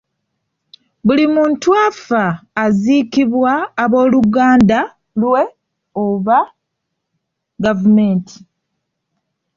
[1.05, 2.23] Buli muntu afa
[2.63, 3.51] aziikibwa
[3.83, 4.79] abooluganda
[5.21, 5.41] lwe
[6.03, 6.39] oba
[7.63, 8.35] gavumenti.